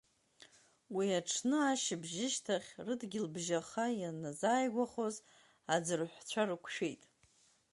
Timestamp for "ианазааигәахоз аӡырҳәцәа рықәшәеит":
3.99-7.01